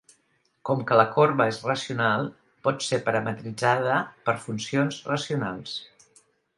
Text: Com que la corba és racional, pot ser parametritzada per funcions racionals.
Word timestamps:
Com 0.69 0.79
que 0.91 0.95
la 0.99 1.05
corba 1.17 1.47
és 1.53 1.59
racional, 1.67 2.25
pot 2.69 2.87
ser 2.87 3.01
parametritzada 3.11 4.01
per 4.31 4.39
funcions 4.49 5.03
racionals. 5.15 5.81